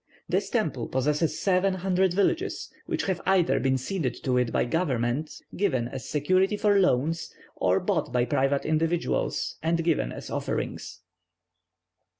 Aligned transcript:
This 0.27 0.49
temple 0.49 0.87
possesses 0.87 1.39
seven 1.39 1.75
hundred 1.75 2.11
villages, 2.15 2.71
which 2.87 3.03
have 3.03 3.21
either 3.27 3.59
been 3.59 3.77
ceded 3.77 4.15
to 4.23 4.35
it 4.39 4.51
by 4.51 4.65
government, 4.65 5.31
given 5.55 5.87
as 5.87 6.09
security 6.09 6.57
for 6.57 6.79
loans, 6.79 7.31
or 7.55 7.79
bought 7.79 8.11
by 8.11 8.25
private 8.25 8.65
individuals 8.65 9.57
and 9.61 9.83
given 9.83 10.11
as 10.11 10.31
offerings." 10.31 11.01